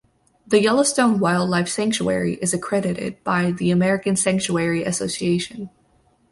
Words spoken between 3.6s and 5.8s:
American Sanctuary Association.